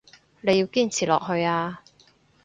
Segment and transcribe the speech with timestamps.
[0.41, 1.83] 你要堅持落去啊